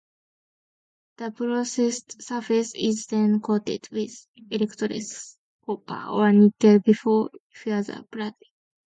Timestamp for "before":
6.79-7.29